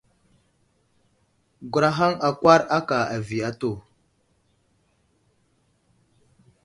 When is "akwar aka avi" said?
2.27-3.37